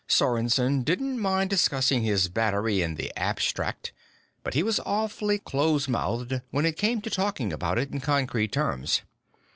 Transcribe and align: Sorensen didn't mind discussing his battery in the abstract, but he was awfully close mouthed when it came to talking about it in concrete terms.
Sorensen 0.07 0.81
didn't 0.83 1.19
mind 1.19 1.51
discussing 1.51 2.01
his 2.01 2.27
battery 2.27 2.81
in 2.81 2.95
the 2.95 3.13
abstract, 3.15 3.93
but 4.41 4.55
he 4.55 4.63
was 4.63 4.79
awfully 4.79 5.37
close 5.37 5.87
mouthed 5.87 6.41
when 6.49 6.65
it 6.65 6.75
came 6.75 7.01
to 7.01 7.09
talking 7.11 7.53
about 7.53 7.77
it 7.77 7.91
in 7.91 7.99
concrete 7.99 8.51
terms. 8.51 9.03